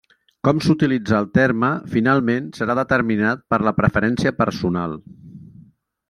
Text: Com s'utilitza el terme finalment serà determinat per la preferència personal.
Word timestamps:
Com 0.47 0.59
s'utilitza 0.67 1.17
el 1.23 1.27
terme 1.39 1.69
finalment 1.91 2.47
serà 2.61 2.77
determinat 2.81 3.43
per 3.55 3.59
la 3.67 3.73
preferència 3.81 4.33
personal. 4.43 4.97